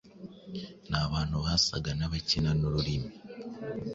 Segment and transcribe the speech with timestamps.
[0.89, 3.11] ni abantu basaga n’abakina n’ururimi